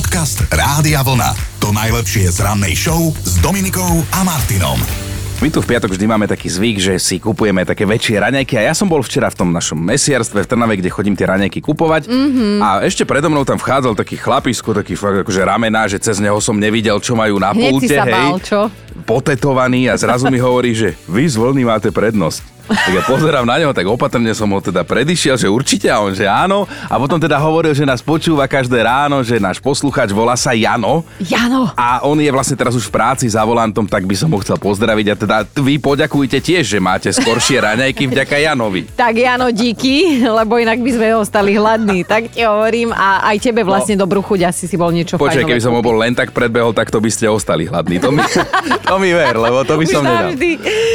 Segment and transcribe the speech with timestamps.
[0.00, 1.60] Podcast Rádia Vlna.
[1.60, 4.80] To najlepšie z rannej show s Dominikou a Martinom.
[5.44, 8.72] My tu v piatok vždy máme taký zvyk, že si kupujeme také väčšie raňajky a
[8.72, 12.08] ja som bol včera v tom našom mesiarstve v Trnave, kde chodím tie raňajky kupovať
[12.08, 12.64] mm-hmm.
[12.64, 16.40] a ešte predo mnou tam vchádzal taký chlapisko, taký fakt akože ramená, že cez neho
[16.40, 18.60] som nevidel, čo majú na Hneď pulte, si sa hej, bál, čo?
[19.04, 22.59] potetovaný a zrazu mi hovorí, že vy z voľný máte prednosť.
[22.70, 26.14] Tak ja pozerám na neho, tak opatrne som ho teda predišiel, že určite a on,
[26.14, 26.70] že áno.
[26.86, 31.02] A potom teda hovoril, že nás počúva každé ráno, že náš posluchač volá sa Jano.
[31.20, 31.74] Jano.
[31.74, 34.56] A on je vlastne teraz už v práci za volantom, tak by som ho chcel
[34.56, 35.06] pozdraviť.
[35.10, 38.88] A teda vy poďakujte tiež, že máte skoršie raňajky vďaka Janovi.
[38.94, 42.06] Tak Jano, díky, lebo inak by sme ostali hladní.
[42.06, 45.44] Tak ti hovorím a aj tebe vlastne no, dobrú chuť, asi si bol niečo Počkaj,
[45.44, 48.00] keby som ho bol len tak predbehol, tak to by ste ostali hladní.
[48.00, 48.22] To mi,
[48.88, 50.32] to mi ver, lebo to by Už som nedal.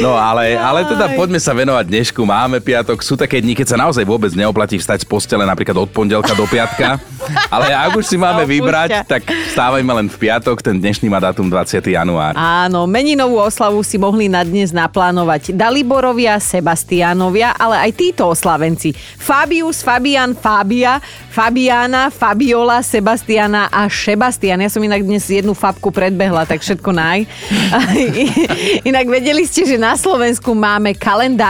[0.02, 2.22] No ale, ale teda poďme sa venovať dnešku.
[2.22, 5.90] Máme piatok, sú také dni, keď sa naozaj vôbec neoplatí vstať z postele napríklad od
[5.90, 7.00] pondelka do piatka.
[7.54, 11.50] Ale ak už si máme vybrať, tak stávajme len v piatok, ten dnešný má dátum
[11.50, 11.82] 20.
[11.82, 12.36] január.
[12.36, 18.92] Áno, meninovú oslavu si mohli na dnes naplánovať Daliborovia, Sebastianovia, ale aj títo oslavenci.
[19.16, 21.00] Fabius, Fabian, Fabia,
[21.32, 24.62] Fabiana, Fabiola, Sebastiana a Sebastian.
[24.62, 27.28] Ja som inak dnes jednu fabku predbehla, tak všetko naj.
[28.88, 30.96] Inak vedeli ste, že na Slovensku máme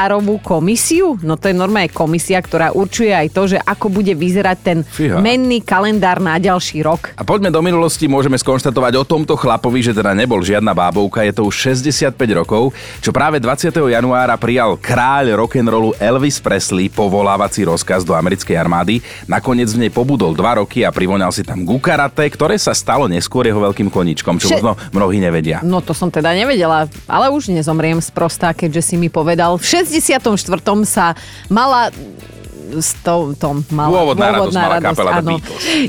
[0.07, 1.19] kalendárovú komisiu?
[1.19, 5.19] No to je normálne komisia, ktorá určuje aj to, že ako bude vyzerať ten Fíha.
[5.19, 7.11] menný kalendár na ďalší rok.
[7.19, 11.35] A poďme do minulosti, môžeme skonštatovať o tomto chlapovi, že teda nebol žiadna bábovka, je
[11.35, 12.71] to už 65 rokov,
[13.03, 13.75] čo práve 20.
[13.75, 19.03] januára prijal kráľ rock'n'rollu Elvis Presley povolávací rozkaz do americkej armády.
[19.27, 23.43] Nakoniec v nej pobudol dva roky a privoňal si tam gukarate, ktoré sa stalo neskôr
[23.43, 25.67] jeho veľkým koničkom, čo Vše- možno mnohí nevedia.
[25.67, 29.59] No to som teda nevedela, ale už nezomriem sprostá, keďže si mi povedal.
[29.59, 30.27] V 64.
[30.83, 31.15] sa
[31.47, 31.95] mala
[32.67, 35.39] s to, tom mala, Dôvodná radosť mala kapela The áno.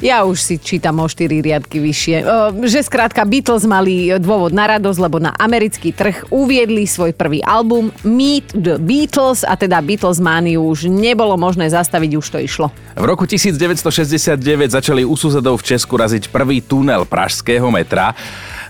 [0.05, 2.21] Ja už si čítam o 4 riadky vyššie.
[2.53, 7.89] Že skrátka Beatles mali dôvod na radosť, lebo na americký trh uviedli svoj prvý album
[8.05, 12.69] Meet the Beatles a teda Beatles mániu už nebolo možné zastaviť, už to išlo.
[12.93, 14.37] V roku 1969
[14.69, 18.13] začali u susedov v Česku raziť prvý tunel pražského metra.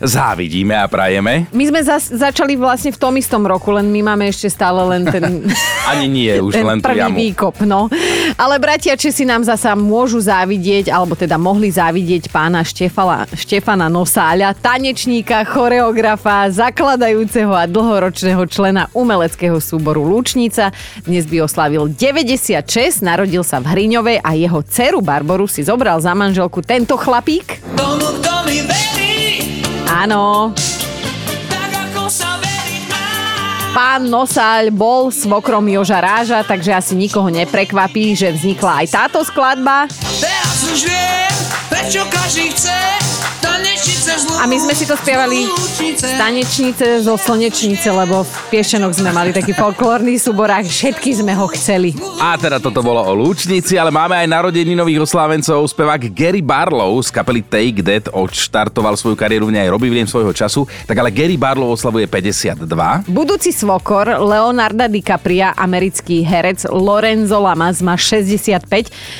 [0.02, 1.50] Závidíme a prajeme.
[1.50, 5.04] My sme zas, začali vlastne v tom istom roku, len my máme ešte stále len
[5.10, 5.50] ten...
[5.92, 7.18] Ani nie, už ten len prvý jamu.
[7.18, 7.90] výkop, no.
[8.38, 14.54] Ale bratia Česi nám zasa môžu závidieť, alebo teda mohli závidieť pána Štefala, Štefana Nosáľa,
[14.60, 20.70] tanečníka, choreografa, zakladajúceho a dlhoročného člena umeleckého súboru Lúčnica.
[21.08, 26.14] Dnes by oslavil 96, narodil sa v Hriňovej a jeho dceru Barboru si zobral za
[26.14, 27.64] manželku tento chlapík.
[27.80, 29.07] Tomu, kto mi verí,
[29.98, 30.54] Áno.
[33.74, 39.90] Pán Nosáľ bol svokrom Joža Ráža, takže asi nikoho neprekvapí, že vznikla aj táto skladba.
[40.22, 41.37] Teraz už viem,
[41.78, 42.74] prečo každý chce
[43.38, 45.46] tanečnice z A my sme si to spievali
[46.18, 51.46] tanečnice zo slnečnice, lebo v Piešenoch sme mali taký folklórny súbor a všetky sme ho
[51.54, 51.94] chceli.
[52.18, 55.70] A teda toto bolo o Lúčnici, ale máme aj narodení nových oslávencov.
[55.70, 60.34] Spevák Gary Barlow z kapely Take That odštartoval svoju kariéru v nej Robbie Williams svojho
[60.34, 62.66] času, tak ale Gary Barlow oslavuje 52.
[63.10, 68.66] Budúci svokor Leonarda DiCapria, americký herec Lorenzo Lamas má 65.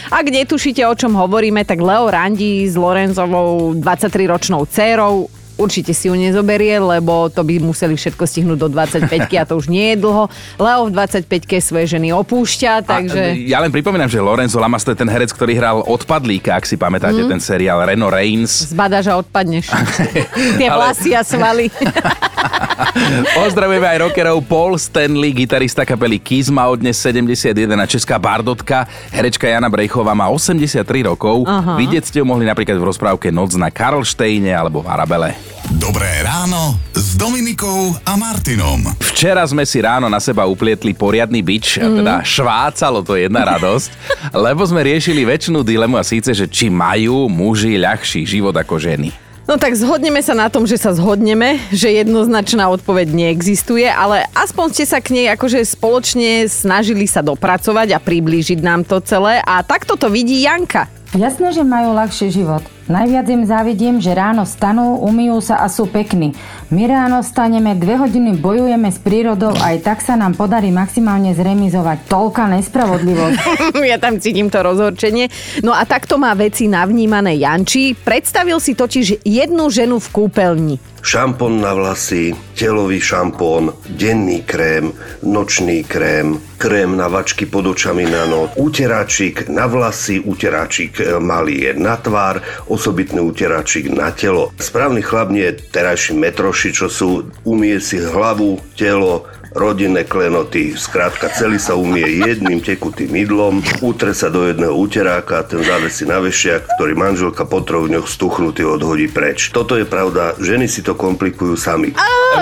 [0.10, 2.10] Ak netušíte, o čom hovoríme, tak Leo
[2.48, 5.28] randí s Lorenzovou 23-ročnou dcérou.
[5.58, 9.68] Určite si ju nezoberie, lebo to by museli všetko stihnúť do 25 a to už
[9.68, 10.30] nie je dlho.
[10.56, 11.26] Leo v 25
[11.58, 13.34] svoje ženy opúšťa, takže...
[13.34, 16.62] A, ja len pripomínam, že Lorenzo Lamas to je ten herec, ktorý hral Odpadlíka, ak
[16.64, 17.30] si pamätáte Mhm.
[17.34, 18.70] ten seriál Reno Reigns.
[18.70, 19.74] Zbadáš a odpadneš.
[20.62, 21.74] Tie vlasy a svaly.
[23.38, 28.88] Pozdravujeme aj rockerov Paul Stanley, gitarista kapely Kiss má od dnes 71 a česká bardotka.
[29.14, 31.46] Herečka Jana Brejchová má 83 rokov.
[31.46, 31.78] Aha.
[31.78, 35.30] Vidieť ste ju mohli napríklad v rozprávke Noc na Karlštejne alebo v Arabele.
[35.68, 38.88] Dobré ráno s Dominikou a Martinom.
[39.04, 43.90] Včera sme si ráno na seba uplietli poriadny bič, a teda švácalo to jedna radosť,
[44.48, 49.27] lebo sme riešili väčšinu dilemu a síce, že či majú muži ľahší život ako ženy.
[49.48, 54.66] No tak zhodneme sa na tom, že sa zhodneme, že jednoznačná odpoveď neexistuje, ale aspoň
[54.76, 59.64] ste sa k nej akože spoločne snažili sa dopracovať a priblížiť nám to celé a
[59.64, 60.92] takto to vidí Janka.
[61.16, 62.77] Jasné, že majú ľahší život.
[62.88, 66.32] Najviac im závidím, že ráno stanú, umýjú sa a sú pekní.
[66.72, 72.08] My ráno staneme, dve hodiny bojujeme s prírodou aj tak sa nám podarí maximálne zremizovať.
[72.08, 73.38] Toľká nespravodlivosť.
[73.92, 75.28] ja tam cítim to rozhorčenie.
[75.68, 77.92] No a takto má veci navnímané Janči.
[77.92, 80.76] Predstavil si totiž jednu ženu v kúpeľni.
[81.02, 84.92] Šampón na vlasy, telový šampón, denný krém,
[85.24, 91.62] nočný krém, krém na vačky pod očami na noc, uteráčik na vlasy, uteráčik e, malý
[91.62, 94.50] je na tvár, osobitný uteráčik na telo.
[94.58, 101.32] Správny chlap nie je terajší metroši, čo sú umie si hlavu, telo, rodinné klenoty, skrátka
[101.32, 106.68] celý sa umie jedným tekutým mydlom, utre sa do jedného uteráka, ten závesí na vešiak,
[106.76, 109.50] ktorý manželka po troch dňoch stuchnutý odhodí preč.
[109.54, 111.96] Toto je pravda, ženy si to komplikujú sami.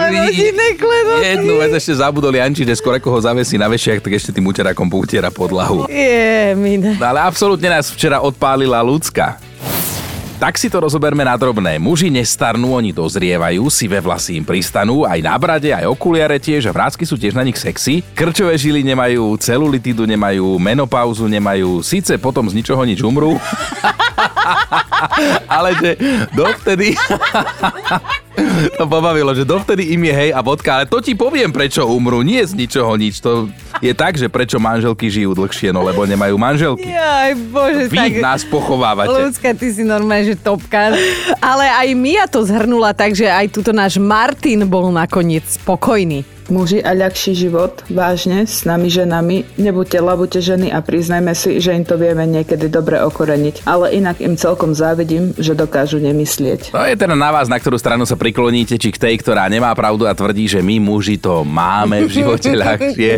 [0.10, 1.24] rodinné klenoty.
[1.38, 4.46] Jednu vec ešte zabudol Janči, že skôr ako ho zavesí na vešiak, tak ešte tým
[4.50, 5.86] uterákom poutiera podlahu.
[5.92, 6.98] Je, mine.
[6.98, 9.45] No ale absolútne nás včera odpálila ľudská.
[10.36, 11.80] Tak si to rozoberme na drobné.
[11.80, 16.76] Muži nestarnú, oni dozrievajú, sivé vlasy im pristanú, aj na brade, aj okuliare tiež, a
[16.76, 18.04] vrázky sú tiež na nich sexy.
[18.12, 23.40] Krčové žily nemajú, celulitidu nemajú, menopauzu nemajú, síce potom z ničoho nič umrú,
[25.56, 25.96] ale že
[26.36, 27.00] dovtedy...
[28.80, 32.22] to pobavilo, že dovtedy im je hej a bodka, ale to ti poviem, prečo umrú,
[32.22, 33.24] nie z ničoho nič.
[33.24, 33.48] To
[33.80, 36.92] je tak, že prečo manželky žijú dlhšie, no lebo nemajú manželky.
[36.92, 38.12] Jaj, bože, Vy tak...
[38.20, 39.32] nás pochovávate.
[39.32, 40.96] Ľudská, ty si normálne, že topka.
[41.40, 46.35] Ale aj Mia to zhrnula tak, že aj tuto náš Martin bol nakoniec spokojný.
[46.46, 51.74] Muži a ľahší život, vážne, s nami ženami, nebuďte labute ženy a priznajme si, že
[51.74, 53.66] im to vieme niekedy dobre okoreniť.
[53.66, 56.70] Ale inak im celkom závidím, že dokážu nemyslieť.
[56.70, 59.74] To je teda na vás, na ktorú stranu sa prikloníte, či k tej, ktorá nemá
[59.74, 63.12] pravdu a tvrdí, že my muži to máme v živote ľahšie,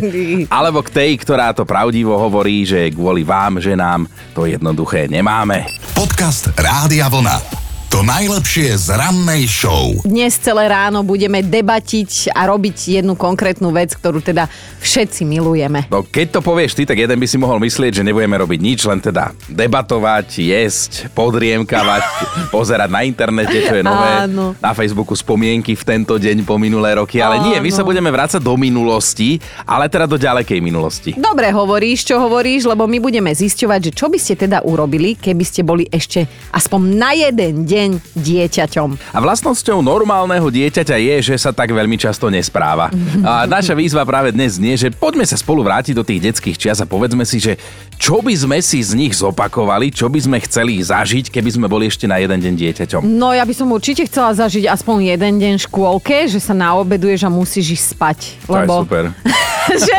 [0.47, 5.67] alebo k tej, ktorá to pravdivo hovorí, že kvôli vám, ženám, to jednoduché nemáme.
[5.91, 7.66] Podcast Rádia Vlna.
[7.87, 9.95] To najlepšie z rannej show.
[10.03, 14.51] Dnes celé ráno budeme debatiť a robiť jednu konkrétnu vec, ktorú teda
[14.83, 15.87] všetci milujeme.
[15.87, 18.79] No keď to povieš ty, tak jeden by si mohol myslieť, že nebudeme robiť nič,
[18.91, 22.03] len teda debatovať, jesť, podriemkavať,
[22.55, 24.51] pozerať na internete, čo je nové, Áno.
[24.59, 28.43] na Facebooku spomienky v tento deň po minulé roky, ale nie, my sa budeme vrácať
[28.43, 31.15] do minulosti, ale teda do ďalekej minulosti.
[31.15, 35.43] Dobre hovoríš, čo hovoríš, lebo my budeme zisťovať, že čo by ste teda urobili, keby
[35.47, 37.76] ste boli ešte aspoň na jeden deň
[38.17, 38.89] dieťaťom.
[39.13, 42.89] A vlastnosťou normálneho dieťaťa je, že sa tak veľmi často nespráva.
[43.21, 46.79] A naša výzva práve dnes znie, že poďme sa spolu vrátiť do tých detských čias
[46.81, 47.55] a povedzme si, že
[47.97, 51.89] čo by sme si z nich zopakovali, čo by sme chceli zažiť, keby sme boli
[51.89, 53.01] ešte na jeden deň dieťaťom.
[53.05, 57.25] No ja by som určite chcela zažiť aspoň jeden deň v škôlke, že sa naobeduješ
[57.25, 58.19] a musíš ísť spať.
[58.45, 59.03] To je Lebo super.
[59.87, 59.97] že,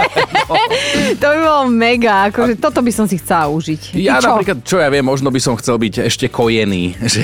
[1.20, 3.96] to by bolo mega, akože toto by som si chcela užiť.
[3.98, 4.32] Ja čo?
[4.32, 6.96] napríklad, čo ja viem, možno by som chcel byť ešte kojený.
[7.12, 7.22] Že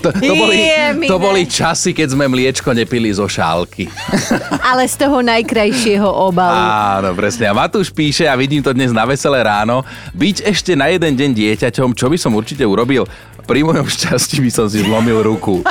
[0.00, 3.90] to, to, boli, Je, to boli časy, keď sme mliečko nepili zo šálky.
[4.70, 6.56] Ale z toho najkrajšieho obalu.
[6.56, 7.50] Áno, presne.
[7.50, 9.82] A Matúš píše, a vidím to dnes na veselé ráno,
[10.14, 13.04] byť ešte na jeden deň dieťaťom, čo by som určite urobil?
[13.46, 15.62] Pri mojom šťastí by som si zlomil ruku.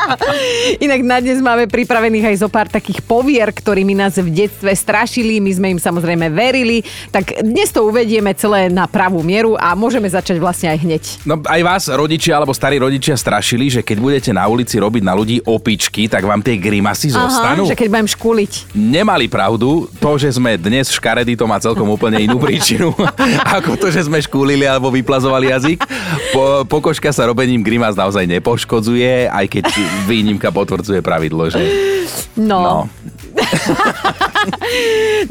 [0.86, 5.42] Inak na dnes máme pripravených aj zo pár takých povier, ktorými nás v detstve strašili,
[5.42, 10.06] my sme im samozrejme verili, tak dnes to uvedieme celé na pravú mieru a môžeme
[10.06, 11.02] začať vlastne aj hneď.
[11.26, 15.10] No aj vás, rodičia alebo starí rodičia, strašili, že keď budete na ulici robiť na
[15.18, 17.66] ľudí opičky, tak vám tie grimasy zostanú.
[17.66, 18.70] že keď budem škúliť.
[18.70, 22.94] Nemali pravdu, to, že sme dnes škaredí, to má celkom úplne inú príčinu,
[23.58, 25.78] ako to, že sme škúlili alebo vyplazovali jazyk.
[26.30, 26.62] Po,
[27.00, 29.64] pokožka sa robením grimas naozaj nepoškodzuje, aj keď
[30.04, 31.64] výnimka potvrdzuje pravidlo, že...
[32.36, 32.60] No.
[32.60, 32.76] No.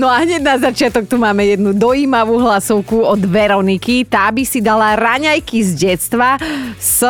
[0.02, 4.06] No a hneď na začiatok tu máme jednu dojímavú hlasovku od Veroniky.
[4.06, 6.38] Tá by si dala raňajky z detstva
[6.78, 7.06] s...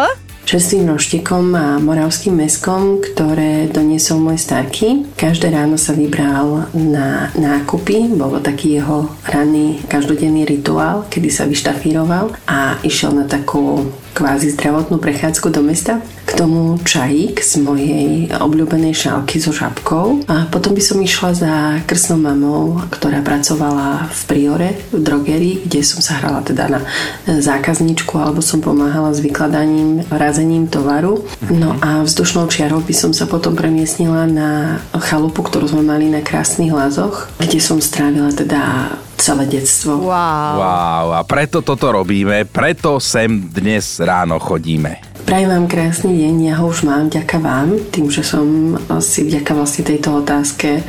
[0.49, 5.05] čerstvým roštikom a moravským meskom, ktoré doniesol môj starky.
[5.13, 12.33] Každé ráno sa vybral na nákupy, bolo taký jeho ranný každodenný rituál, kedy sa vyštafíroval
[12.49, 16.01] a išiel na takú kvázi zdravotnú prechádzku do mesta.
[16.29, 21.53] K tomu čajík z mojej obľúbenej šálky so žabkou a potom by som išla za
[21.89, 26.85] krsnou mamou, ktorá pracovala v Priore, v drogerii, kde som sa hrala teda na
[27.25, 31.25] zákazničku alebo som pomáhala s vykladaním, razením tovaru.
[31.49, 34.77] No a vzdušnou čiarou by som sa potom premiestnila na
[35.09, 39.97] chalupu, ktorú sme mali na krásnych lázoch, kde som strávila teda celé detstvo.
[40.07, 40.53] Wow.
[40.61, 45.08] Wow, a preto toto robíme, preto sem dnes ráno chodíme.
[45.19, 49.51] Prajem vám krásny deň, ja ho už mám vďaka vám, tým, že som si vďaka
[49.53, 50.83] vlastne tejto otázke eh,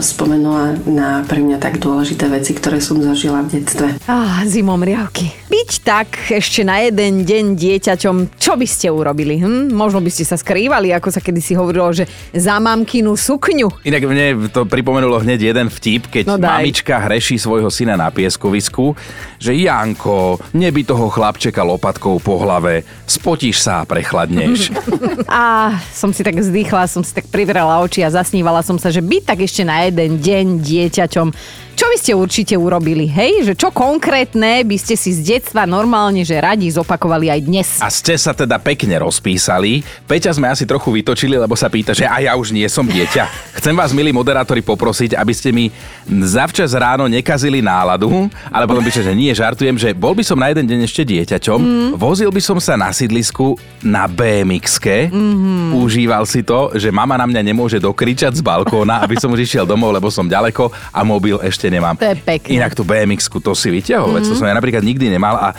[0.00, 3.86] spomenula na pre mňa tak dôležité veci, ktoré som zažila v detstve.
[4.08, 5.28] Ah, zimom riavky.
[5.46, 9.38] Byť tak ešte na jeden deň dieťaťom, čo by ste urobili?
[9.38, 9.70] Hm?
[9.70, 13.84] Možno by ste sa skrývali, ako sa kedysi hovorilo, že za mamkinu sukňu.
[13.84, 16.64] Inak mne to pripomenulo hneď jeden vtip, keď No no daj.
[16.64, 18.96] mamička hreší svojho syna na pieskovisku,
[19.36, 24.68] že Janko, neby toho chlapčeka lopatkou po hlave, spotíš Zotopíš sa a prechladneš.
[25.32, 29.00] A som si tak zdýchla, som si tak privrela oči a zasnívala som sa, že
[29.00, 31.28] byť tak ešte na jeden deň dieťaťom.
[31.76, 33.52] Čo by ste určite urobili, hej?
[33.52, 37.68] Že čo konkrétne by ste si z detstva normálne, že radi zopakovali aj dnes?
[37.84, 39.84] A ste sa teda pekne rozpísali.
[40.08, 43.28] Peťa sme asi trochu vytočili, lebo sa pýta, že aj ja už nie som dieťa.
[43.60, 45.68] Chcem vás, milí moderátori, poprosiť, aby ste mi
[46.08, 48.08] zavčas ráno nekazili náladu,
[48.48, 51.58] ale potom píše, že nie, žartujem, že bol by som na jeden deň ešte dieťaťom,
[51.60, 51.90] mm.
[52.00, 53.52] vozil by som sa na sídlisku
[53.84, 55.76] na BMX-ke, mm-hmm.
[55.76, 59.68] užíval si to, že mama na mňa nemôže dokričať z balkóna, aby som už išiel
[59.68, 61.94] domov, lebo som ďaleko a mobil ešte nemám.
[61.98, 62.60] To je pekné.
[62.60, 64.28] Inak tú BMX-ku to si vyťahol, mm-hmm.
[64.28, 65.54] to som ja napríklad nikdy nemal a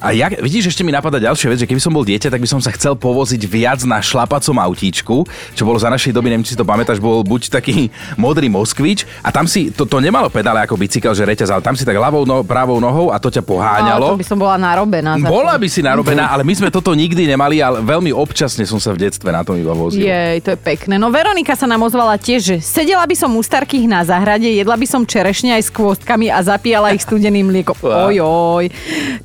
[0.00, 2.48] a jak, vidíš, ešte mi napadá ďalšia vec, že keby som bol dieťa, tak by
[2.48, 6.56] som sa chcel povoziť viac na šlapacom autíčku, čo bolo za našej doby, neviem, či
[6.56, 7.92] si to pamätáš, bol buď taký
[8.24, 11.76] modrý Moskvič a tam si, to, to nemalo pedále ako bicykel, že reťaz, ale tam
[11.76, 14.16] si tak ľavou no, pravou nohou a to ťa poháňalo.
[14.16, 15.20] Ale to by som bola narobená.
[15.20, 18.96] Bola by si narobená, ale my sme toto nikdy nemali, ale veľmi občasne som sa
[18.96, 20.00] v detstve na tom iba vozil.
[20.00, 20.96] Jej, to je pekné.
[20.96, 24.80] No Veronika sa nám ozvala tiež, že sedela by som u starkých na záhrade, jedla
[24.80, 27.76] by som čerešne aj s kvôstkami a zapíjala ich studeným mliekom.
[27.84, 28.72] Ojoj.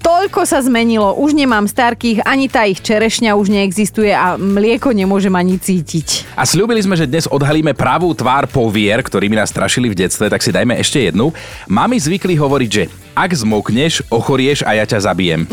[0.03, 1.13] Toľko sa zmenilo.
[1.21, 6.33] Už nemám starkých, ani tá ich čerešňa už neexistuje a mlieko nemôžem ani cítiť.
[6.33, 10.41] A slúbili sme, že dnes odhalíme pravú tvár povier, ktorými nás strašili v detstve, tak
[10.41, 11.29] si dajme ešte jednu.
[11.69, 12.83] Mami zvykli hovoriť, že
[13.15, 15.47] ak zmokneš, ochorieš a ja ťa zabijem.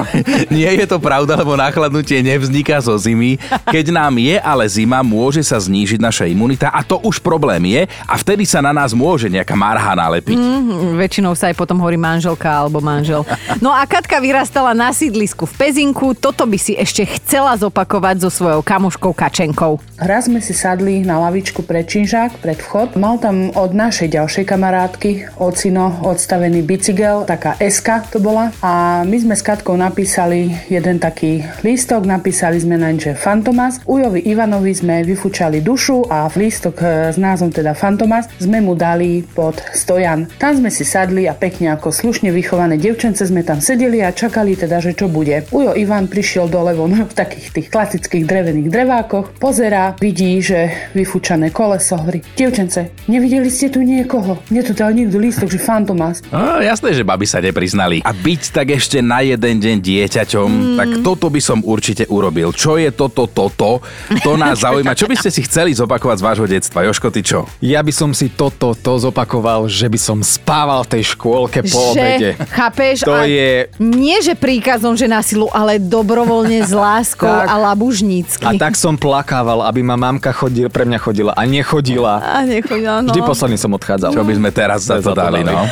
[0.54, 3.42] Nie je to pravda, lebo nachladnutie nevzniká zo zimy.
[3.66, 7.82] Keď nám je ale zima, môže sa znížiť naša imunita a to už problém je
[8.06, 10.38] a vtedy sa na nás môže nejaká marha nalepiť.
[10.38, 13.26] Mm, väčšinou sa aj potom hovorí manželka alebo manžel.
[13.58, 16.14] No a Katka vyrastala na sídlisku v Pezinku.
[16.14, 19.82] Toto by si ešte chcela zopakovať so svojou kamoškou Kačenkou.
[19.98, 22.94] Raz sme si sadli na lavičku pred činžák, pred vchod.
[23.00, 25.10] Mal tam od našej ďalšej kamarátky
[25.40, 28.50] ocino odstavený bicykel, taká SK to bola.
[28.60, 33.80] A my sme s Katkou napísali jeden taký lístok, napísali sme naň, že Fantomas.
[33.88, 38.76] Ujovi Ivanovi sme vyfúčali dušu a v lístok e, s názvom teda Fantomas sme mu
[38.76, 40.28] dali pod stojan.
[40.36, 44.58] Tam sme si sadli a pekne ako slušne vychované devčence sme tam sedeli a čakali
[44.58, 45.46] teda, že čo bude.
[45.54, 51.52] Ujo Ivan prišiel dole von v takých tých klasických drevených drevákoch, pozera, vidí, že vyfúčané
[51.54, 54.40] koleso, hovorí, devčence, nevideli ste tu niekoho?
[54.48, 56.24] Mne tu dal niekto lístok, že Fantomas.
[56.32, 58.00] No, jasné, že baby sa nepriznali.
[58.02, 60.76] A byť tak ešte na jeden deň dieťaťom, mm.
[60.78, 62.54] tak toto by som určite urobil.
[62.54, 63.82] Čo je toto, toto?
[64.22, 64.94] To nás zaujíma.
[64.94, 66.86] Čo by ste si chceli zopakovať z vášho detstva?
[66.86, 67.44] Joško, ty čo?
[67.60, 71.92] Ja by som si toto to zopakoval, že by som spával v tej škôlke po
[71.92, 72.34] obede.
[72.50, 73.02] chápeš?
[73.04, 77.46] To a je- Nie, že príkazom, že na silu, ale dobrovoľne s láskou Tak.
[77.48, 78.44] a labužnícky.
[78.46, 82.14] A tak som plakával, aby ma mamka chodil, pre mňa chodila a nechodila.
[82.22, 83.10] A nechodila, no.
[83.10, 84.10] Vždy posledný som odchádzal.
[84.14, 85.66] Čo by sme teraz za to dali, no?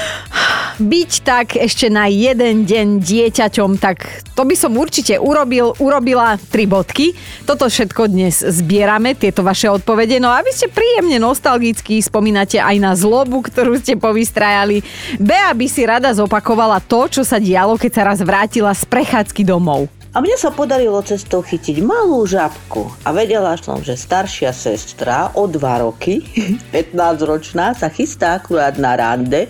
[0.76, 6.68] Byť tak ešte na jeden deň dieťaťom, tak to by som určite urobil, urobila tri
[6.68, 7.16] bodky.
[7.48, 10.20] Toto všetko dnes zbierame, tieto vaše odpovede.
[10.20, 14.84] No a vy ste príjemne nostalgicky spomínate aj na zlobu, ktorú ste povystrajali.
[15.16, 19.48] Bea by si rada zopakovala to, čo sa dialo, keď sa raz vrátila z prechádzky
[19.48, 19.88] domov.
[20.16, 25.44] A mne sa podarilo cestou chytiť malú žabku a vedela som, že staršia sestra o
[25.44, 26.24] dva roky,
[26.72, 29.44] 15-ročná, sa chystá akurát na rande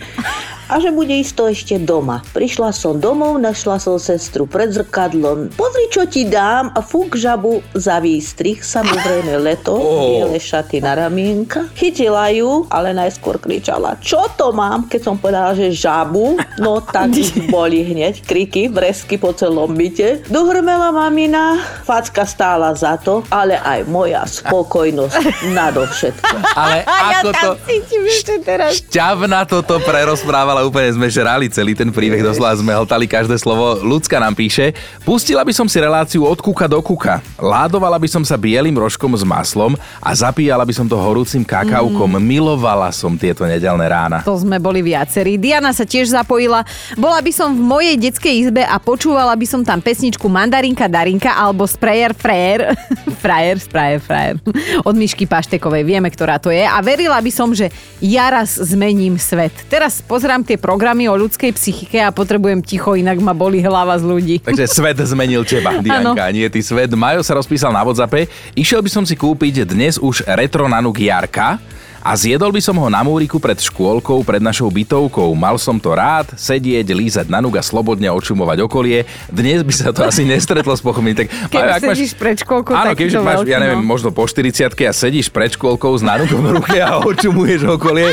[0.67, 2.23] a že bude isto ešte doma.
[2.31, 5.55] Prišla som domov, našla som sestru pred zrkadlom.
[5.55, 10.09] Pozri, čo ti dám a fúk žabu za výstrih, samozrejme leto, Oh.
[10.09, 11.69] biele šaty na ramienka.
[11.77, 17.13] Chytila ju, ale najskôr kričala, čo to mám, keď som povedala, že žabu, no tak
[17.55, 20.27] boli hneď kriky, bresky po celom byte.
[20.29, 26.37] Dohrmela mamina, facka stála za to, ale aj moja spokojnosť nadovšetko.
[26.57, 27.49] Ale ako to...
[27.69, 28.81] cítim ešte teraz.
[28.81, 33.83] Šťavna toto prerozprávala, úplne sme žrali celý ten príbeh, doslova sme hltali každé slovo.
[33.83, 34.73] Ľudská nám píše,
[35.03, 37.19] pustila by som si reláciu od kuka do kuka.
[37.37, 42.17] Ládovala by som sa bielým rožkom s maslom a zapíjala by som to horúcim kakaukom.
[42.17, 42.23] Mm.
[42.23, 44.23] Milovala som tieto nedelné rána.
[44.23, 45.35] To sme boli viacerí.
[45.35, 46.63] Diana sa tiež zapojila.
[46.95, 51.35] Bola by som v mojej detskej izbe a počúvala by som tam pesničku Mandarinka Darinka
[51.35, 52.79] alebo Sprayer Frayer.
[53.25, 54.39] frajer, Sprayer Frayer.
[54.87, 55.83] Od Myšky Paštekovej.
[55.83, 56.63] Vieme, ktorá to je.
[56.63, 59.51] A verila by som, že ja raz zmením svet.
[59.67, 64.05] Teraz pozerám tie programy o ľudskej psychike a potrebujem ticho, inak ma boli hlava z
[64.07, 64.37] ľudí.
[64.47, 66.95] Takže svet zmenil teba, Dianka, nie ty svet.
[66.95, 68.31] Majo sa rozpísal na WhatsAppe.
[68.55, 71.59] Išiel by som si kúpiť dnes už retro nanuk Jarka,
[72.03, 75.33] A zjedol by som ho na múriku pred škôlkou, pred našou bytovkou.
[75.33, 79.05] Mal som to rád, sedieť, lízať na nuga, slobodne očumovať okolie.
[79.29, 81.17] Dnes by sa to asi nestretlo s pochopím.
[81.17, 83.87] Tak, Keď ak máš- sedíš pred školkou, Áno, to máš, veľký, ja neviem, no.
[83.87, 88.13] možno po 40 a sedíš pred škôlkou s nanugom v ruke a očumuješ okolie,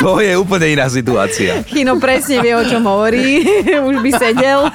[0.00, 1.62] to je úplne iná situácia.
[1.68, 3.44] Chino presne vie, o čom hovorí.
[3.88, 4.68] Už by sedel.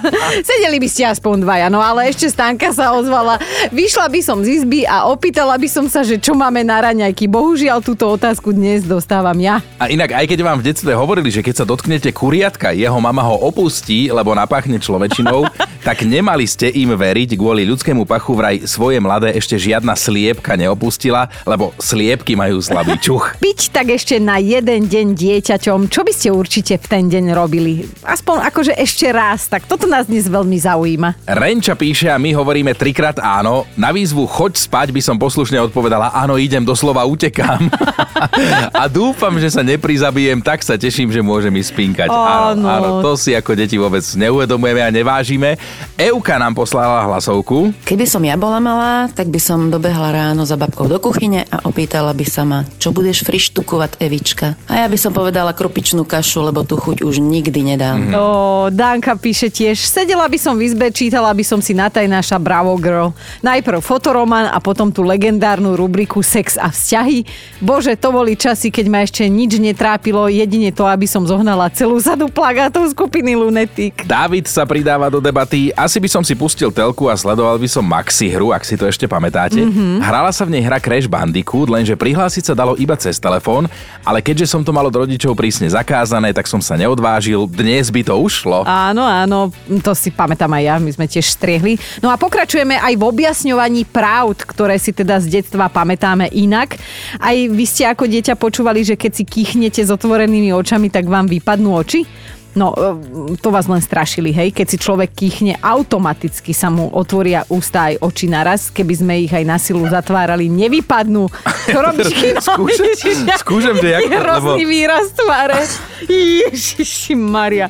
[0.46, 3.42] Sedeli by ste aspoň dvaja, no ale ešte Stanka sa ozvala.
[3.74, 7.26] Vyšla by som z izby a opýtala by som sa, že čo máme na raňajky.
[7.26, 9.64] Bohužiaľ, túto otázku dnes dostávam ja.
[9.80, 13.24] A inak, aj keď vám v detstve hovorili, že keď sa dotknete kuriatka, jeho mama
[13.26, 15.48] ho opustí, lebo napáchne človečinou,
[15.88, 21.32] tak nemali ste im veriť, kvôli ľudskému pachu vraj svoje mladé ešte žiadna sliepka neopustila,
[21.48, 23.36] lebo sliepky majú slabý čuch.
[23.40, 27.88] Byť tak ešte na jeden deň dieťaťom, čo by ste určite v ten deň robili?
[28.04, 31.26] Aspoň akože ešte raz, tak toto nás dnes veľmi zaujíma.
[31.26, 33.68] Renča píše a my hovoríme trikrát áno.
[33.80, 37.70] Na výzvu choď spať by som poslušne odpovedala áno, idem, doslova utekám.
[38.74, 42.10] a dúfam, že sa neprizabijem, tak sa teším, že môžem ísť spinkať.
[42.10, 42.90] Áno, Áno.
[43.04, 45.56] to si ako deti vôbec neuvedomujeme a nevážime.
[46.00, 47.74] Euka nám poslala hlasovku.
[47.84, 51.64] Keby som ja bola malá, tak by som dobehla ráno za babkou do kuchyne a
[51.66, 54.56] opýtala by sa ma, čo budeš frištukovať, Evička.
[54.70, 57.98] A ja by som povedala kropičnú kašu, lebo tú chuť už nikdy nedám.
[58.10, 58.14] Mhm.
[58.16, 58.26] O,
[58.70, 63.16] Danka píše tiež, sedela by som v izbe, čítala by som si naša Bravo Girl.
[63.42, 67.24] Najprv fotoroman a potom tú legendárnu rubriku Sex a vzťahy.
[67.64, 71.98] Bože, to boli časy, keď ma ešte nič netrápilo, jedine to, aby som zohnala celú
[72.02, 74.06] sadu plagátov skupiny Lunetik.
[74.06, 75.70] David sa pridáva do debaty.
[75.78, 78.90] Asi by som si pustil telku a sledoval by som Maxi hru, ak si to
[78.90, 79.62] ešte pamätáte.
[79.62, 80.02] Mhm.
[80.02, 83.70] Hrala sa v nej hra Crash Bandicoot, lenže prihlásiť sa dalo iba cez telefón,
[84.04, 87.46] ale keďže som to mal od rodičov prísne zakázané, tak som sa neodvážil.
[87.46, 88.66] Dnes by to ušlo.
[88.66, 89.54] Áno, áno,
[89.86, 91.78] to si pamätám aj ja, my sme tiež striehli.
[92.02, 96.76] No a pokračujeme aj v objasňovaní pravd, ktoré si teda z detstva pamätáme inak.
[97.22, 101.26] Aj vy ste ako dieťa počúvali, že keď si kýchnete s otvorenými očami, tak vám
[101.26, 102.04] vypadnú oči?
[102.50, 102.98] No, e,
[103.38, 104.50] to vás len strašili, hej?
[104.50, 108.68] Keď si človek kýchne, automaticky sa mu otvoria ústa aj oči naraz.
[108.68, 111.30] Keby sme ich aj na silu zatvárali, nevypadnú.
[111.64, 112.10] Čo robíš?
[112.50, 112.90] Skúšam-
[113.24, 115.62] ja- skúšam, že jak- Hrozný lebo- výraz tváre.
[116.10, 117.70] Ježiši Maria.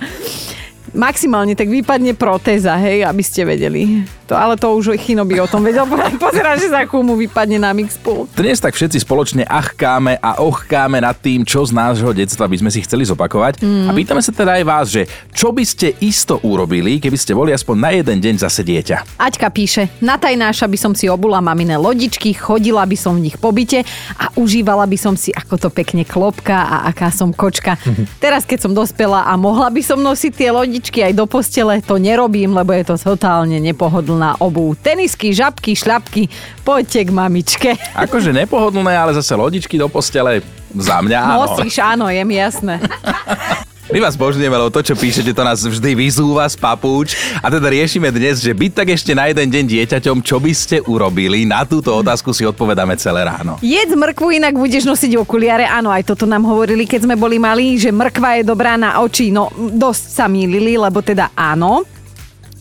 [0.94, 4.06] Maximálne tak vypadne protéza, hej, aby ste vedeli.
[4.30, 5.90] To, ale to už Chino by o tom vedel.
[6.22, 8.30] Pozerá, že za chvíľu mu vypadne na mixpool.
[8.38, 12.70] Dnes tak všetci spoločne achkáme a ochkáme nad tým, čo z nášho detstva by sme
[12.70, 13.66] si chceli zopakovať.
[13.66, 13.90] Mm.
[13.90, 17.58] A pýtame sa teda aj vás, že čo by ste isto urobili, keby ste boli
[17.58, 19.18] aspoň na jeden deň zase dieťa.
[19.18, 23.38] Aťka píše, na tajnáša by som si obula maminé lodičky, chodila by som v nich
[23.42, 23.82] po byte
[24.16, 27.82] a užívala by som si, ako to pekne klopka a aká som kočka.
[28.24, 32.00] Teraz, keď som dospela a mohla by som nosiť tie lodičky aj do postele, to
[32.00, 34.74] nerobím, lebo je to totálne nepohodlná obu.
[34.80, 36.32] Tenisky, žabky, šľapky,
[36.64, 37.70] poďte k mamičke.
[37.94, 40.42] Akože nepohodlné, ale zase lodičky do postele
[40.74, 41.36] za mňa áno.
[41.46, 42.80] Nosíš, áno, je mi jasné.
[43.90, 47.18] My vás božňujeme, lebo to, čo píšete, to nás vždy vyzúva z papúč.
[47.42, 50.78] A teda riešime dnes, že byť tak ešte na jeden deň dieťaťom, čo by ste
[50.86, 51.42] urobili?
[51.50, 53.58] Na túto otázku si odpovedáme celé ráno.
[53.66, 55.66] Jedz mrkvu, inak budeš nosiť okuliare.
[55.66, 59.34] Áno, aj toto nám hovorili, keď sme boli malí, že mrkva je dobrá na oči.
[59.34, 61.82] No, dosť sa mýlili, lebo teda áno.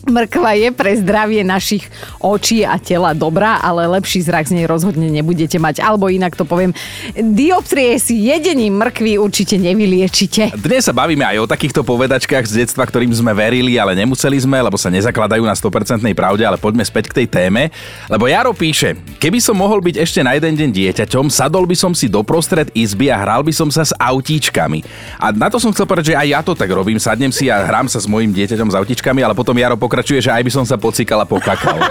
[0.07, 1.83] Mrkva je pre zdravie našich
[2.23, 5.83] očí a tela dobrá, ale lepší zrak z nej rozhodne nebudete mať.
[5.83, 6.71] Alebo inak to poviem,
[7.19, 10.55] dioptrie si jedením mrkvy určite nevyliečite.
[10.55, 14.63] Dnes sa bavíme aj o takýchto povedačkách z detstva, ktorým sme verili, ale nemuseli sme,
[14.63, 17.67] lebo sa nezakladajú na 100% pravde, ale poďme späť k tej téme.
[18.07, 21.91] Lebo Jaro píše, keby som mohol byť ešte na jeden deň dieťaťom, sadol by som
[21.91, 24.79] si doprostred izby a hral by som sa s autíčkami.
[25.19, 27.67] A na to som chcel povedať, že aj ja to tak robím, sadnem si a
[27.67, 30.65] hrám sa s mojim dieťaťom s autíčkami, ale potom Jaro pokračuje, že aj by som
[30.69, 31.81] sa pocikal a pokakal.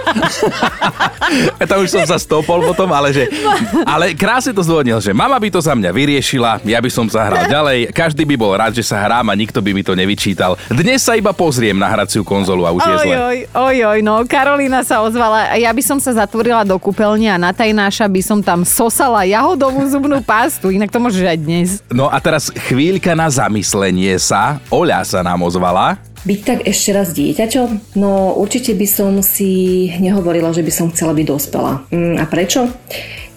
[1.69, 3.27] to už som sa stopol potom, ale že...
[3.83, 7.27] Ale krásne to zdôvodnil, že mama by to za mňa vyriešila, ja by som sa
[7.27, 10.55] hral ďalej, každý by bol rád, že sa hrám a nikto by mi to nevyčítal.
[10.71, 13.15] Dnes sa iba pozriem na hraciu konzolu a už je Oj, zle.
[13.19, 14.15] oj, oj, oj, no.
[14.23, 15.59] Karolína sa ozvala.
[15.59, 19.83] Ja by som sa zatvorila do kúpeľne a na tajnáša by som tam sosala jahodovú
[19.91, 20.71] zubnú pastu.
[20.71, 21.67] Inak to môžeš aj dnes.
[21.91, 24.63] No a teraz chvíľka na zamyslenie sa.
[24.71, 25.97] Oľa sa nám ozvala.
[26.19, 27.95] Byť tak ešte raz dieťaťom?
[27.95, 31.87] No určite by som si nehovorila, že by som chcela byť dospelá.
[31.91, 32.67] Mm, A prečo?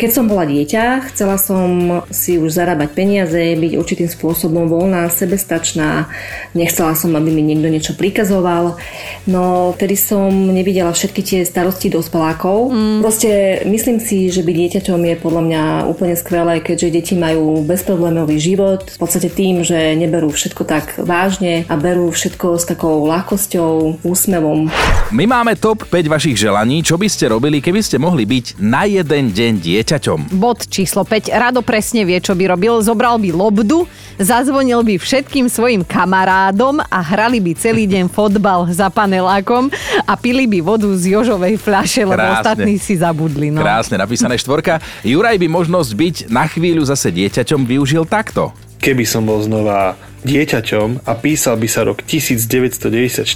[0.02, 6.10] Keď som bola dieťa, chcela som si už zarábať peniaze, byť určitým spôsobom voľná, sebestačná,
[6.58, 8.82] nechcela som, aby mi niekto niečo prikazoval.
[9.30, 12.74] No, vtedy som nevidela všetky tie starosti dospelákov.
[12.74, 12.98] Mm.
[12.98, 18.42] Proste myslím si, že byť dieťaťom je podľa mňa úplne skvelé, keďže deti majú bezproblémový
[18.42, 18.82] život.
[18.82, 24.66] V podstate tým, že neberú všetko tak vážne a berú všetko s takou ľahkosťou, úsmevom.
[25.14, 28.82] My máme top 5 vašich želaní, čo by ste robili, keby ste mohli byť na
[28.90, 29.91] jeden deň dieťaťom.
[29.92, 30.40] Dieťaťom.
[30.40, 31.28] Bod číslo 5.
[31.28, 32.80] Rado presne vie, čo by robil.
[32.80, 33.84] Zobral by lobdu,
[34.16, 39.68] zazvonil by všetkým svojim kamarádom a hrali by celý deň fotbal za panelákom
[40.08, 42.40] a pili by vodu z jožovej fľaše, lebo Krásne.
[42.40, 43.52] ostatní si zabudli.
[43.52, 43.60] No.
[43.60, 44.80] Krásne napísané štvorka.
[45.04, 48.56] Juraj by možnosť byť na chvíľu zase dieťaťom využil takto.
[48.80, 53.26] Keby som bol znova dieťaťom a písal by sa rok 1994,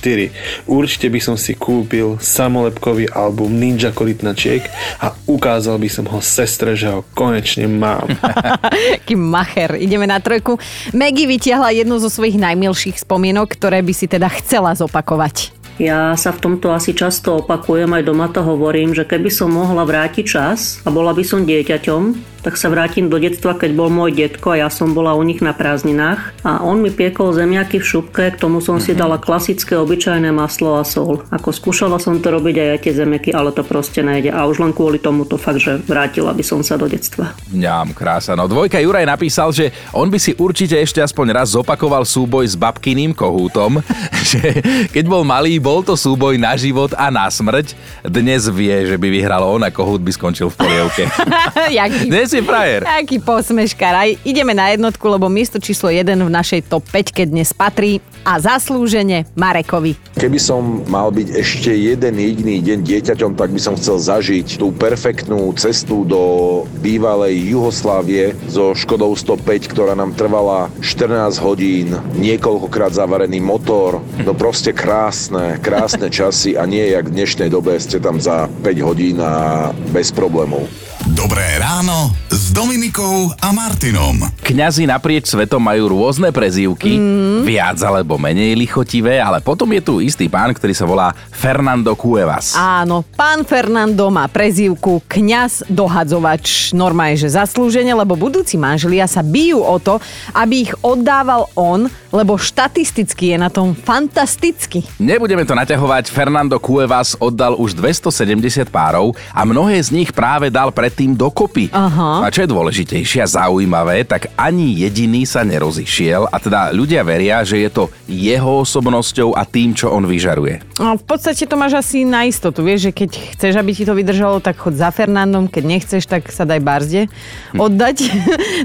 [0.70, 4.62] určite by som si kúpil samolepkový album Ninja Korytnačiek
[5.02, 8.06] a ukázal by som ho sestre, že ho konečne mám.
[8.96, 9.74] Aký macher.
[9.80, 10.58] Ideme na trojku.
[10.94, 15.55] Maggie vytiahla jednu zo svojich najmilších spomienok, ktoré by si teda chcela zopakovať.
[15.76, 19.84] Ja sa v tomto asi často opakujem, aj doma to hovorím, že keby som mohla
[19.84, 24.14] vrátiť čas a bola by som dieťaťom, tak sa vrátim do detstva, keď bol môj
[24.14, 27.88] detko a ja som bola u nich na prázdninách a on mi piekol zemiaky v
[27.90, 31.26] šupke, k tomu som si dala klasické obyčajné maslo a sol.
[31.34, 34.62] Ako skúšala som to robiť aj ja tie zemiaky, ale to proste nejde a už
[34.62, 37.34] len kvôli tomu to fakt, že vrátila by som sa do detstva.
[37.50, 38.38] Ňam, krása.
[38.38, 42.54] No dvojka Juraj napísal, že on by si určite ešte aspoň raz zopakoval súboj s
[42.54, 43.82] babkyným kohútom,
[44.30, 44.62] že
[44.94, 47.74] keď bol malý, bol to súboj na život a na smrť.
[48.06, 51.10] Dnes vie, že by vyhral on a kohút by skončil v polievke.
[51.82, 52.86] Jaký, Dnes je frajer.
[52.86, 54.06] Aký posmeškar.
[54.06, 58.38] Aj ideme na jednotku, lebo miesto číslo 1 v našej top 5 dnes patrí a
[58.38, 59.98] zaslúžene Marekovi.
[60.14, 64.70] Keby som mal byť ešte jeden jediný deň dieťaťom, tak by som chcel zažiť tú
[64.70, 73.42] perfektnú cestu do bývalej Juhoslávie so Škodou 105, ktorá nám trvala 14 hodín, niekoľkokrát zavarený
[73.42, 78.48] motor, no proste krásne, krásne časy a nie jak v dnešnej dobe ste tam za
[78.62, 80.68] 5 hodín a bez problémov.
[81.14, 84.20] Dobré ráno s Dominikou a Martinom.
[84.44, 87.48] Kňazi naprieč svetom majú rôzne prezývky, mm.
[87.48, 92.52] viac alebo menej lichotivé, ale potom je tu istý pán, ktorý sa volá Fernando Cuevas.
[92.52, 96.76] Áno, pán Fernando má prezývku kňaz dohadzovač.
[96.76, 99.96] Norma je, že zaslúžene, lebo budúci manželia sa bijú o to,
[100.36, 104.84] aby ich oddával on, lebo štatisticky je na tom fantasticky.
[105.00, 110.68] Nebudeme to naťahovať, Fernando Cuevas oddal už 270 párov a mnohé z nich práve dal
[110.68, 111.72] predtým dokopy.
[111.72, 112.25] Aha.
[112.25, 117.44] A čo je dôležitejšie a zaujímavé, tak ani jediný sa nerozišiel a teda ľudia veria,
[117.46, 120.62] že je to jeho osobnosťou a tým, čo on vyžaruje.
[120.80, 123.96] A v podstate to máš asi na istotu, vieš, že keď chceš, aby ti to
[123.96, 127.08] vydržalo, tak chod za Fernandom, keď nechceš, tak sa daj barzde
[127.56, 127.98] oddať.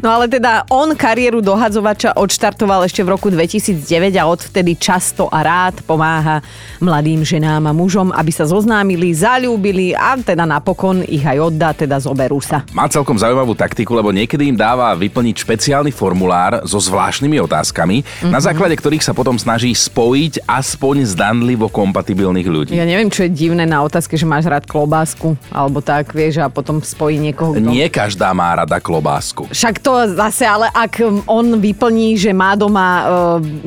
[0.02, 5.44] No ale teda on kariéru dohadzovača odštartoval ešte v roku 2009 a odvtedy často a
[5.46, 6.42] rád pomáha
[6.82, 12.02] mladým ženám a mužom, aby sa zoznámili, zalúbili a teda napokon ich aj oddá, teda
[12.02, 12.66] zoberú sa.
[12.74, 18.32] Má celkom zaujímavú taktiku, lebo niekedy im dáva vyplniť špeciálny formulár so zvláštnymi otázkami, mm-hmm.
[18.32, 22.74] na základe ktorých sa potom snaží spojiť aspoň zdanlivo kompatibilných ľudí.
[22.76, 26.48] Ja neviem, čo je divné na otázke, že máš rád klobásku, alebo tak, vieš, a
[26.48, 27.54] potom spojí niekoho.
[27.56, 29.48] kto- Nie každá má rada klobásku.
[29.52, 33.08] Však to zase, ale ak on vyplní, že má doma uh,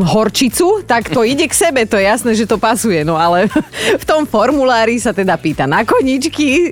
[0.02, 3.02] horčicu, tak to ide k sebe, to je jasné, že to pasuje.
[3.02, 3.50] No ale
[4.02, 6.70] v tom formulári sa teda pýta na koničky,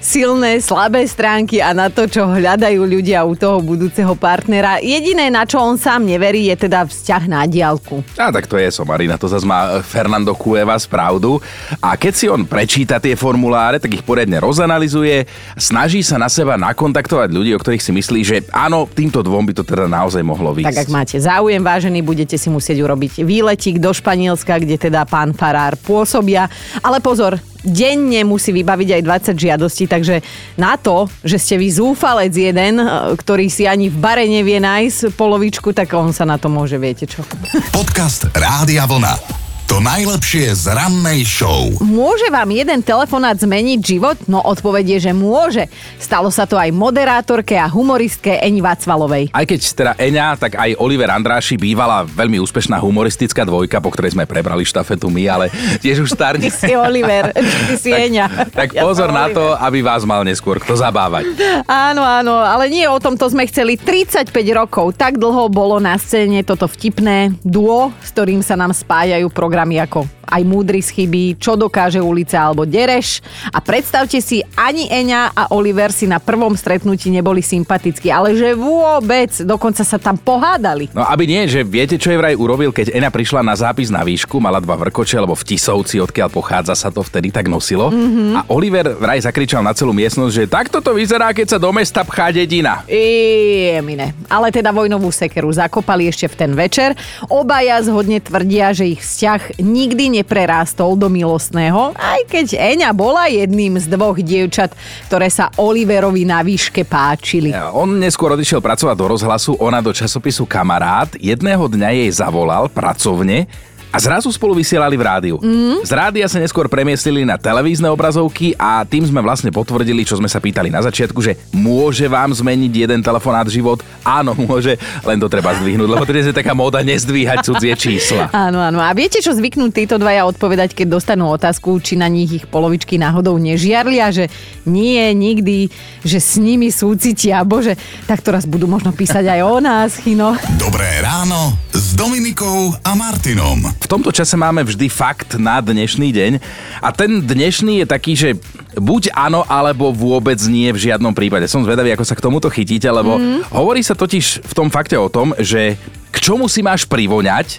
[0.00, 4.80] silné, slabé stránky a na to, čo hľadajú ľudia u toho budúceho partnera.
[4.80, 8.00] Jediné, na čo on sám neverí, je teda vzťah na diálku.
[8.16, 11.38] A tak to je somarina, to zase má e, Fernando Cuevas pravdu.
[11.78, 15.28] A keď si on prečíta tie formuláre, tak ich poriadne rozanalizuje,
[15.60, 19.52] snaží sa na seba nakontaktovať ľudí, o ktorých si myslí, že áno, týmto dvom by
[19.52, 20.68] to teda naozaj mohlo výjsť.
[20.72, 25.36] Tak ak máte záujem, vážený, budete si musieť urobiť výletík do Španielska, kde teda pán
[25.36, 26.48] Farár pôsobia.
[26.80, 29.02] Ale pozor, denne musí vybaviť aj
[29.34, 30.20] 20 žiadostí, takže
[30.58, 35.14] na to, že ste vy zúfalec jeden, e, ktorý si ani v bare nevie nájsť
[35.14, 37.22] polovičku, tak on sa na to môže, viete čo.
[37.70, 39.41] Podcast Rádia Vlna.
[39.72, 41.72] To najlepšie z rannej show.
[41.80, 44.20] Môže vám jeden telefonát zmeniť život?
[44.28, 45.64] No odpovedie, že môže.
[45.96, 49.32] Stalo sa to aj moderátorke a humoristke Eni Vacvalovej.
[49.32, 54.12] Aj keď teda Eňa, tak aj Oliver Andráši bývala veľmi úspešná humoristická dvojka, po ktorej
[54.12, 55.48] sme prebrali štafetu my, ale
[55.80, 56.44] tiež už starne.
[56.44, 57.32] Ty si Oliver,
[57.72, 58.52] ty si Eňa.
[58.52, 59.40] Tak Ja pozor na Oliver.
[59.40, 61.32] to, aby vás mal neskôr kto zabávať.
[61.64, 65.00] Áno, áno, ale nie o tomto sme chceli 35 rokov.
[65.00, 70.22] Tak dlho bolo na scéne toto vtipné duo, s ktorým sa nám spájajú programy ako
[70.32, 73.20] aj Múdry z chyby, Čo dokáže ulica alebo Dereš.
[73.52, 78.56] A predstavte si, ani Eňa a Oliver si na prvom stretnutí neboli sympatickí, ale že
[78.56, 80.88] vôbec, dokonca sa tam pohádali.
[80.96, 84.00] No aby nie, že viete, čo je vraj urobil, keď Ena prišla na zápis na
[84.00, 87.92] výšku, mala dva vrkoče, lebo v Tisovci, odkiaľ pochádza sa to vtedy tak nosilo.
[87.92, 88.24] Mhm.
[88.32, 92.00] A Oliver vraj zakričal na celú miestnosť, že takto to vyzerá, keď sa do mesta
[92.08, 92.80] pchá dedina.
[92.88, 94.16] Jemine.
[94.32, 96.96] Ale teda vojnovú sekeru zakopali ešte v ten večer.
[97.28, 103.76] Obaja zhodne tvrdia, že ich vzťah nikdy neprerástol do milostného, aj keď Eňa bola jedným
[103.80, 104.72] z dvoch dievčat,
[105.08, 107.50] ktoré sa Oliverovi na výške páčili.
[107.72, 111.12] On neskôr odišiel pracovať do rozhlasu, ona do časopisu Kamarát.
[111.18, 113.50] Jedného dňa jej zavolal pracovne
[113.92, 115.36] a zrazu spolu vysielali v rádiu.
[115.36, 115.84] Mm.
[115.84, 120.32] Z rádia sa neskôr premiestnili na televízne obrazovky a tým sme vlastne potvrdili, čo sme
[120.32, 123.84] sa pýtali na začiatku, že môže vám zmeniť jeden telefonát život?
[124.00, 128.32] Áno, môže, len to treba zdvihnúť, lebo teraz je taká móda nezdvíhať cudzie čísla.
[128.32, 128.80] Áno, áno.
[128.80, 132.96] A viete, čo zvyknú títo dvaja odpovedať, keď dostanú otázku, či na nich ich polovičky
[132.96, 134.32] náhodou nežiarlia, že
[134.64, 135.68] nie, nikdy,
[136.00, 137.44] že s nimi súcitia.
[137.44, 137.76] Bože,
[138.08, 140.32] tak to raz budú možno písať aj o nás, Chino.
[140.56, 143.81] Dobré ráno s Dominikou a Martinom.
[143.82, 146.32] V tomto čase máme vždy fakt na dnešný deň
[146.78, 148.30] a ten dnešný je taký, že
[148.78, 151.50] buď áno, alebo vôbec nie v žiadnom prípade.
[151.50, 153.50] Som zvedavý, ako sa k tomuto chytíte, lebo mm.
[153.50, 155.74] hovorí sa totiž v tom fakte o tom, že
[156.14, 157.58] k čomu si máš privoňať,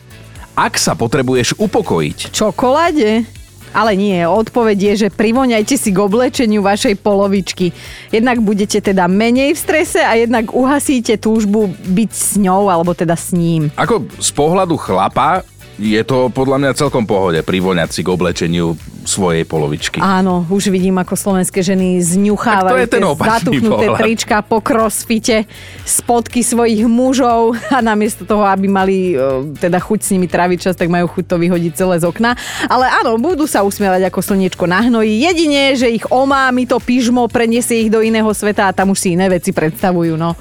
[0.56, 2.32] ak sa potrebuješ upokojiť.
[2.32, 3.28] Čokoláde?
[3.74, 7.74] Ale nie, odpoveď je, že privoňajte si k oblečeniu vašej polovičky.
[8.14, 13.18] Jednak budete teda menej v strese a jednak uhasíte túžbu byť s ňou alebo teda
[13.18, 13.74] s ním.
[13.74, 15.42] Ako z pohľadu chlapa
[15.82, 20.00] je to podľa mňa celkom pohode privoňať si k oblečeniu svojej polovičky.
[20.00, 24.00] Áno, už vidím, ako slovenské ženy zňuchávajú Tak to je ten opačný zatuchnuté pohľad.
[24.00, 25.38] trička po crossfite,
[25.84, 30.76] spotky svojich mužov a namiesto toho, aby mali e, teda chuť s nimi tráviť čas,
[30.80, 32.40] tak majú chuť to vyhodiť celé z okna.
[32.72, 35.20] Ale áno, budú sa usmievať ako slniečko na hnoji.
[35.20, 39.08] Jedine, že ich omámi to pyžmo, preniesie ich do iného sveta a tam už si
[39.20, 40.16] iné veci predstavujú.
[40.16, 40.40] No.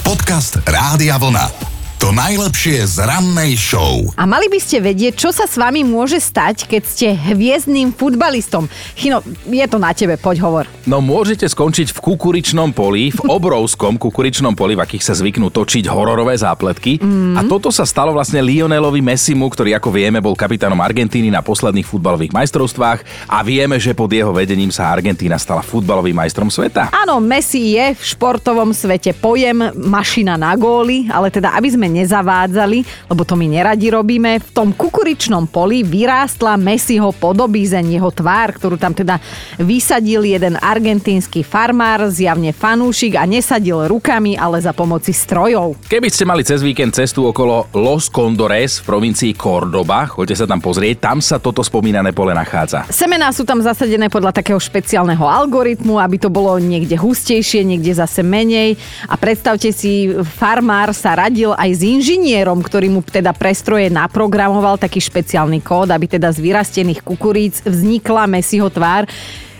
[0.00, 1.67] Podcast Rádia Vlna.
[1.98, 4.06] To najlepšie z rannej show.
[4.14, 8.70] A mali by ste vedieť, čo sa s vami môže stať, keď ste hviezdnym futbalistom.
[8.94, 9.18] Chino,
[9.50, 10.64] je to na tebe, poď hovor.
[10.86, 15.90] No môžete skončiť v kukuričnom poli, v obrovskom kukuričnom poli, v akých sa zvyknú točiť
[15.90, 17.02] hororové zápletky.
[17.02, 17.34] Mm.
[17.34, 21.82] A toto sa stalo vlastne Lionelovi Messimu, ktorý ako vieme bol kapitánom Argentíny na posledných
[21.82, 26.94] futbalových majstrovstvách a vieme, že pod jeho vedením sa Argentína stala futbalovým majstrom sveta.
[26.94, 33.10] Áno, Messi je v športovom svete pojem, mašina na góly, ale teda aby sme nezavádzali,
[33.10, 38.76] lebo to my neradi robíme, v tom kukuričnom poli vyrástla Messiho podobízeň, jeho tvár, ktorú
[38.76, 39.18] tam teda
[39.58, 45.88] vysadil jeden argentínsky farmár, zjavne fanúšik a nesadil rukami, ale za pomoci strojov.
[45.88, 50.60] Keby ste mali cez víkend cestu okolo Los Condores v provincii Cordoba, choďte sa tam
[50.60, 52.84] pozrieť, tam sa toto spomínané pole nachádza.
[52.92, 58.20] Semená sú tam zasadené podľa takého špeciálneho algoritmu, aby to bolo niekde hustejšie, niekde zase
[58.20, 58.76] menej.
[59.08, 65.02] A predstavte si, farmár sa radil aj s inžinierom, ktorý mu teda prestroje naprogramoval taký
[65.02, 69.06] špeciálny kód, aby teda z vyrastených kukuríc vznikla Messiho tvár.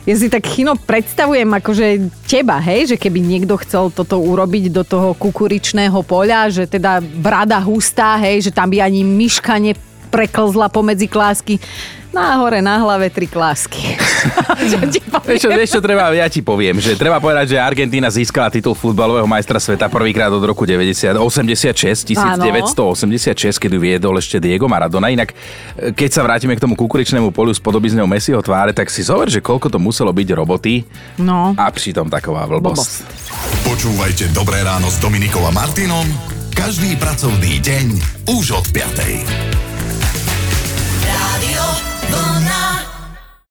[0.09, 4.81] Ja si tak chino predstavujem akože teba, hej, že keby niekto chcel toto urobiť do
[4.81, 9.61] toho kukuričného poľa, že teda brada hustá, hej, že tam by ani myška
[10.09, 11.61] nepreklzla pomedzi klásky.
[12.09, 13.77] Nahore na hlave tri klásky.
[15.29, 18.73] Vieš čo, vieš čo treba, ja ti poviem, že treba povedať, že Argentína získala titul
[18.73, 25.12] futbalového majstra sveta prvýkrát od roku 90, 86, 1986, keď ju viedol ešte Diego Maradona.
[25.12, 25.37] Inak,
[25.77, 29.29] e, keď sa vrátime k tomu kukuričnému poliu s podobizňou Messiho tváre, tak si zover,
[29.29, 30.88] že koľko to muselo byť roboty
[31.21, 31.53] No.
[31.55, 33.05] a pritom taková blbosť.
[33.68, 36.09] Počúvajte Dobré ráno s Dominikou a Martinom
[36.59, 37.87] každý pracovný deň
[38.35, 39.67] už od 5.